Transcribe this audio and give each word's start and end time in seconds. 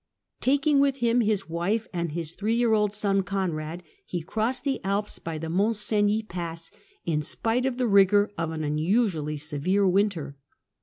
Taking 0.39 0.79
with 0.79 0.95
him 0.95 1.21
his 1.21 1.47
wife 1.47 1.87
and 1.93 2.11
his 2.11 2.33
three 2.33 2.55
year 2.55 2.73
old 2.73 2.91
son 2.91 3.21
Conrad, 3.21 3.83
he 4.03 4.23
crossed 4.23 4.63
the 4.63 4.83
Alps 4.83 5.19
by 5.19 5.37
the 5.37 5.47
Mont 5.47 5.75
Cenis 5.75 6.25
pass, 6.27 6.71
in 7.05 7.21
spite 7.21 7.67
of 7.67 7.77
the 7.77 7.85
rigour 7.87 8.31
of 8.35 8.49
an 8.49 8.63
unusually 8.63 9.37
severe 9.37 9.87
winter. 9.87 10.35